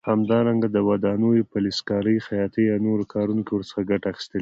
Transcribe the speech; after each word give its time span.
همدارنګه 0.09 0.67
د 0.71 0.77
ودانیو، 0.89 1.49
فلزکارۍ، 1.51 2.15
خیاطۍ 2.27 2.63
او 2.69 2.77
نورو 2.87 3.03
کارونو 3.13 3.41
کې 3.45 3.51
ورڅخه 3.53 3.81
ګټه 3.89 4.07
اخلي. 4.13 4.39